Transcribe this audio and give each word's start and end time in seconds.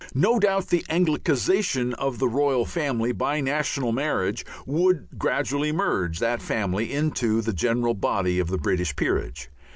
No 0.15 0.39
doubt 0.39 0.69
the 0.69 0.81
Anglicization 0.89 1.93
of 1.93 2.17
the 2.17 2.27
royal 2.27 2.65
family 2.65 3.11
by 3.11 3.39
national 3.39 3.91
marriages 3.91 4.43
would 4.65 5.07
gradually 5.19 5.71
merge 5.71 6.17
that 6.17 6.41
family 6.41 6.91
into 6.91 7.39
the 7.39 7.53
general 7.53 7.93
body 7.93 8.39
of 8.39 8.47
the 8.47 8.57
British 8.57 8.95
peerage. 8.95 9.51